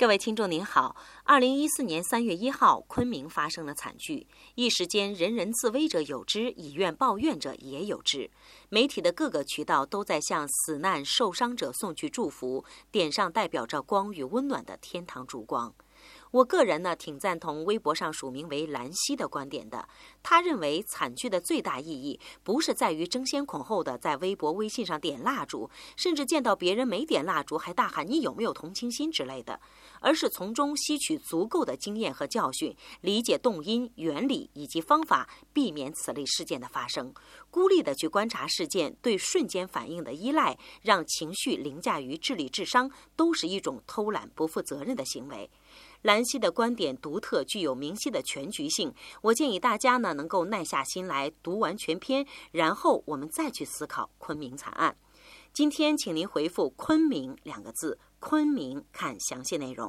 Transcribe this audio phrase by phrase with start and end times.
[0.00, 8.30] 各位听众您好，二零一四年三月一号，昆明发生了惨剧，一时间人人自危者有之，以怨报怨者也有之。
[8.70, 15.74] 媒体的各个渠道都在向死难受伤者送去祝福，点上代表着光与温暖的天堂烛光。
[16.30, 19.88] 我个人呢，挺赞同微博上署名为兰溪的观点的。
[20.22, 29.60] 他认为惨剧的最大意义，不是在于争先恐后的在微博、微信上点蜡烛，甚至见到别人没点蜡烛还大喊“你有没有同情心”之类的，
[30.00, 37.12] 而是从中吸取足够的经验和教训，理解动因、原理以及方法，避免此类事件的发生。
[37.50, 45.50] 孤立的去观察事件，对瞬间反应的依赖，让情绪凌驾于智力智商，都是一种偷懒、不负责任的行为。
[46.02, 48.92] 兰溪的观点独特，具有明晰的全局性。
[49.22, 54.96] 我建议大家呢能够耐下心来读完全篇，然后我们再去思考昆明惨案。
[55.52, 59.78] 今天，请您回复“昆明”两个字，昆明看详细内容。